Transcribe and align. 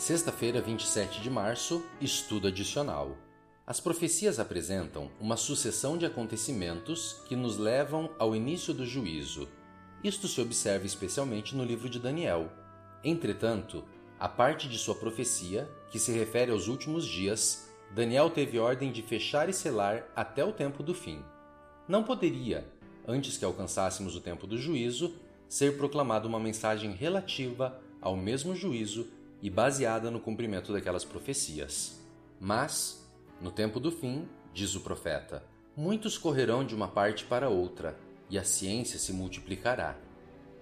Sexta-feira, 0.00 0.62
27 0.62 1.20
de 1.20 1.28
março, 1.28 1.84
estudo 2.00 2.48
adicional. 2.48 3.18
As 3.66 3.80
profecias 3.80 4.40
apresentam 4.40 5.10
uma 5.20 5.36
sucessão 5.36 5.98
de 5.98 6.06
acontecimentos 6.06 7.20
que 7.28 7.36
nos 7.36 7.58
levam 7.58 8.08
ao 8.18 8.34
início 8.34 8.72
do 8.72 8.86
juízo. 8.86 9.46
Isto 10.02 10.26
se 10.26 10.40
observa 10.40 10.86
especialmente 10.86 11.54
no 11.54 11.62
livro 11.62 11.86
de 11.86 11.98
Daniel. 11.98 12.50
Entretanto, 13.04 13.84
a 14.18 14.26
parte 14.26 14.70
de 14.70 14.78
sua 14.78 14.94
profecia, 14.94 15.68
que 15.90 15.98
se 15.98 16.12
refere 16.12 16.50
aos 16.50 16.66
últimos 16.66 17.04
dias, 17.04 17.68
Daniel 17.94 18.30
teve 18.30 18.58
ordem 18.58 18.90
de 18.90 19.02
fechar 19.02 19.50
e 19.50 19.52
selar 19.52 20.06
até 20.16 20.42
o 20.42 20.50
tempo 20.50 20.82
do 20.82 20.94
fim. 20.94 21.22
Não 21.86 22.02
poderia, 22.02 22.66
antes 23.06 23.36
que 23.36 23.44
alcançássemos 23.44 24.16
o 24.16 24.20
tempo 24.22 24.46
do 24.46 24.56
juízo, 24.56 25.14
ser 25.46 25.76
proclamada 25.76 26.26
uma 26.26 26.40
mensagem 26.40 26.92
relativa 26.92 27.78
ao 28.00 28.16
mesmo 28.16 28.56
juízo 28.56 29.19
e 29.42 29.48
baseada 29.48 30.10
no 30.10 30.20
cumprimento 30.20 30.72
daquelas 30.72 31.04
profecias. 31.04 32.00
Mas, 32.38 33.06
no 33.40 33.50
tempo 33.50 33.78
do 33.80 33.90
fim, 33.90 34.28
diz 34.52 34.74
o 34.74 34.80
profeta, 34.80 35.44
muitos 35.76 36.18
correrão 36.18 36.64
de 36.64 36.74
uma 36.74 36.88
parte 36.88 37.24
para 37.24 37.48
outra, 37.48 37.98
e 38.28 38.38
a 38.38 38.44
ciência 38.44 38.98
se 38.98 39.12
multiplicará. 39.12 39.96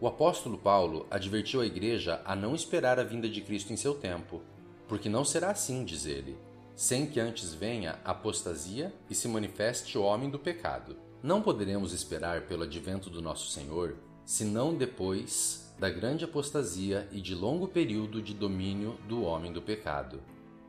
O 0.00 0.06
apóstolo 0.06 0.56
Paulo 0.56 1.06
advertiu 1.10 1.60
a 1.60 1.66
igreja 1.66 2.22
a 2.24 2.34
não 2.34 2.54
esperar 2.54 2.98
a 2.98 3.04
vinda 3.04 3.28
de 3.28 3.42
Cristo 3.42 3.72
em 3.72 3.76
seu 3.76 3.94
tempo, 3.94 4.40
porque 4.88 5.08
não 5.08 5.24
será 5.24 5.50
assim, 5.50 5.84
diz 5.84 6.06
ele, 6.06 6.38
sem 6.74 7.06
que 7.06 7.20
antes 7.20 7.52
venha 7.52 7.98
apostasia 8.04 8.94
e 9.10 9.14
se 9.14 9.28
manifeste 9.28 9.98
o 9.98 10.02
homem 10.02 10.30
do 10.30 10.38
pecado. 10.38 10.96
Não 11.22 11.42
poderemos 11.42 11.92
esperar 11.92 12.46
pelo 12.46 12.62
advento 12.62 13.10
do 13.10 13.20
nosso 13.20 13.50
Senhor, 13.50 13.96
senão 14.24 14.74
depois 14.74 15.69
da 15.80 15.88
grande 15.88 16.26
apostasia 16.26 17.08
e 17.10 17.22
de 17.22 17.34
longo 17.34 17.66
período 17.66 18.20
de 18.20 18.34
domínio 18.34 18.98
do 19.08 19.22
homem 19.22 19.50
do 19.50 19.62
pecado. 19.62 20.20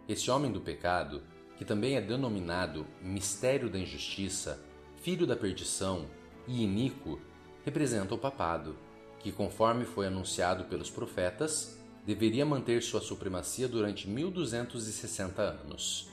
Este 0.08 0.32
homem 0.32 0.50
do 0.50 0.62
pecado, 0.62 1.22
que 1.58 1.66
também 1.66 1.98
é 1.98 2.02
denominado 2.02 2.88
mistério 3.02 3.70
da 3.70 3.78
injustiça, 3.78 4.64
filho 4.96 5.28
da 5.28 5.36
perdição 5.36 6.06
e 6.48 6.64
iníquo, 6.64 7.20
representa 7.66 8.16
o 8.16 8.18
papado, 8.18 8.78
que, 9.20 9.34
conforme 9.34 9.84
foi 9.84 10.08
anunciado 10.08 10.64
pelos 10.64 10.90
profetas, 10.90 11.78
deveria 12.06 12.46
manter 12.46 12.82
sua 12.82 13.02
supremacia 13.02 13.68
durante 13.68 14.08
1260 14.08 15.42
anos. 15.42 16.10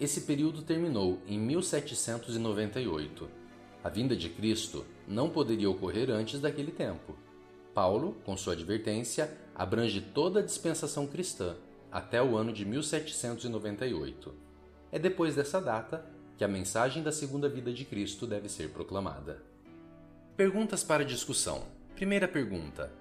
Esse 0.00 0.22
período 0.22 0.62
terminou 0.62 1.22
em 1.28 1.38
1798. 1.38 3.28
A 3.84 3.88
vinda 3.88 4.16
de 4.16 4.28
Cristo 4.28 4.84
não 5.06 5.30
poderia 5.30 5.70
ocorrer 5.70 6.10
antes 6.10 6.40
daquele 6.40 6.72
tempo. 6.72 7.16
Paulo, 7.74 8.16
com 8.24 8.36
sua 8.36 8.52
advertência, 8.52 9.30
abrange 9.54 10.00
toda 10.00 10.40
a 10.40 10.44
dispensação 10.44 11.06
cristã, 11.06 11.56
até 11.90 12.22
o 12.22 12.36
ano 12.36 12.52
de 12.52 12.64
1798. 12.64 14.34
É 14.90 14.98
depois 14.98 15.34
dessa 15.34 15.60
data 15.60 16.04
que 16.36 16.44
a 16.44 16.48
mensagem 16.48 17.02
da 17.02 17.12
segunda 17.12 17.48
vida 17.48 17.72
de 17.72 17.84
Cristo 17.84 18.26
deve 18.26 18.48
ser 18.48 18.70
proclamada. 18.70 19.42
Perguntas 20.36 20.82
para 20.82 21.04
discussão. 21.04 21.64
Primeira 21.94 22.26
pergunta: 22.26 22.92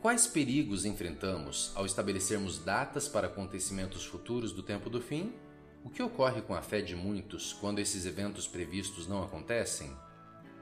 Quais 0.00 0.26
perigos 0.26 0.84
enfrentamos 0.84 1.72
ao 1.74 1.86
estabelecermos 1.86 2.58
datas 2.58 3.08
para 3.08 3.26
acontecimentos 3.26 4.04
futuros 4.04 4.52
do 4.52 4.62
tempo 4.62 4.90
do 4.90 5.00
fim? 5.00 5.32
O 5.82 5.90
que 5.90 6.02
ocorre 6.02 6.40
com 6.42 6.54
a 6.54 6.62
fé 6.62 6.80
de 6.80 6.94
muitos 6.94 7.52
quando 7.54 7.78
esses 7.78 8.06
eventos 8.06 8.46
previstos 8.46 9.06
não 9.06 9.22
acontecem? 9.22 9.94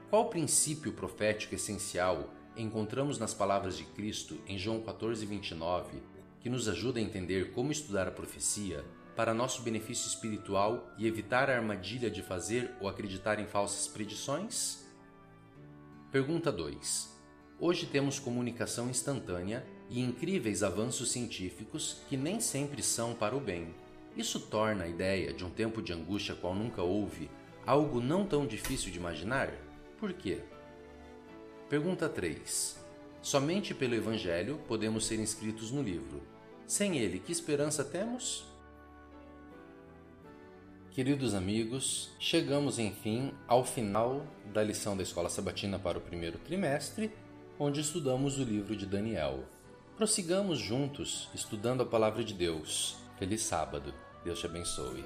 Qual 0.09 0.29
princípio 0.29 0.93
profético 0.93 1.55
essencial 1.55 2.29
encontramos 2.55 3.17
nas 3.17 3.33
palavras 3.33 3.77
de 3.77 3.83
Cristo 3.83 4.37
em 4.47 4.57
João 4.57 4.81
14, 4.81 5.25
29, 5.25 5.97
que 6.39 6.49
nos 6.49 6.67
ajuda 6.67 6.99
a 6.99 7.01
entender 7.01 7.51
como 7.51 7.71
estudar 7.71 8.07
a 8.07 8.11
profecia 8.11 8.83
para 9.15 9.33
nosso 9.33 9.61
benefício 9.61 10.07
espiritual 10.07 10.91
e 10.97 11.07
evitar 11.07 11.49
a 11.49 11.55
armadilha 11.55 12.09
de 12.09 12.21
fazer 12.21 12.71
ou 12.81 12.87
acreditar 12.87 13.39
em 13.39 13.45
falsas 13.45 13.87
predições? 13.87 14.85
Pergunta 16.11 16.51
2. 16.51 17.11
Hoje 17.59 17.85
temos 17.85 18.19
comunicação 18.19 18.89
instantânea 18.89 19.65
e 19.89 20.01
incríveis 20.01 20.63
avanços 20.63 21.11
científicos 21.11 22.01
que 22.09 22.17
nem 22.17 22.39
sempre 22.39 22.81
são 22.81 23.13
para 23.13 23.35
o 23.35 23.39
bem. 23.39 23.73
Isso 24.15 24.39
torna 24.39 24.83
a 24.83 24.87
ideia 24.87 25.33
de 25.33 25.45
um 25.45 25.49
tempo 25.49 25.81
de 25.81 25.93
angústia 25.93 26.35
qual 26.35 26.53
nunca 26.53 26.81
houve 26.81 27.29
algo 27.65 28.01
não 28.01 28.25
tão 28.25 28.45
difícil 28.45 28.91
de 28.91 28.99
imaginar? 28.99 29.53
Por 29.97 30.13
quê? 30.13 30.41
Pergunta 31.73 32.07
3. 32.07 32.77
Somente 33.19 33.73
pelo 33.73 33.95
Evangelho 33.95 34.59
podemos 34.67 35.07
ser 35.07 35.19
inscritos 35.19 35.71
no 35.71 35.81
livro. 35.81 36.21
Sem 36.67 36.99
ele, 36.99 37.17
que 37.17 37.31
esperança 37.31 37.83
temos? 37.83 38.45
Queridos 40.91 41.33
amigos, 41.33 42.11
chegamos 42.19 42.77
enfim 42.77 43.33
ao 43.47 43.65
final 43.65 44.23
da 44.53 44.61
lição 44.61 44.95
da 44.95 45.01
Escola 45.01 45.29
Sabatina 45.29 45.79
para 45.79 45.97
o 45.97 46.01
primeiro 46.01 46.37
trimestre, 46.37 47.11
onde 47.57 47.81
estudamos 47.81 48.37
o 48.37 48.43
livro 48.43 48.75
de 48.75 48.85
Daniel. 48.85 49.43
Prossigamos 49.97 50.59
juntos 50.59 51.27
estudando 51.33 51.81
a 51.81 51.87
palavra 51.87 52.23
de 52.23 52.35
Deus. 52.35 52.97
Feliz 53.17 53.41
sábado. 53.41 53.91
Deus 54.23 54.39
te 54.39 54.45
abençoe. 54.45 55.03